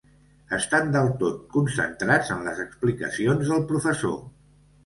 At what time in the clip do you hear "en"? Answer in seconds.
2.37-2.41